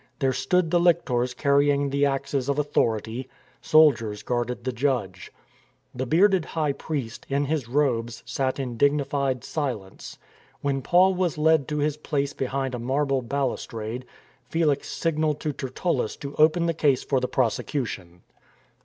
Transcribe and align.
There 0.17 0.33
stood 0.33 0.71
the 0.71 0.79
lictors 0.79 1.35
carrying 1.35 1.91
the 1.91 2.07
axes 2.07 2.49
of 2.49 2.57
authority. 2.57 3.29
Soldiers 3.61 4.23
guarded 4.23 4.63
the 4.63 4.71
judge. 4.71 5.31
The 5.93 6.07
bearded 6.07 6.43
high 6.43 6.71
priest, 6.71 7.27
in 7.29 7.45
his 7.45 7.69
robes, 7.69 8.23
sat 8.25 8.59
in 8.59 8.77
dignified 8.77 9.43
silence. 9.43 10.17
When 10.61 10.81
Paul 10.81 11.13
was 11.13 11.37
led 11.37 11.67
to 11.67 11.77
his 11.77 11.97
place 11.97 12.33
behind 12.33 12.73
a 12.73 12.79
marble 12.79 13.21
balustrade, 13.21 14.07
Felix 14.49 14.89
signalled 14.89 15.39
to 15.41 15.53
Tertullus 15.53 16.15
to 16.15 16.33
open 16.37 16.65
the 16.65 16.73
case 16.73 17.03
for 17.03 17.19
the 17.19 17.27
prosecu 17.29 17.85
tion. 17.85 18.21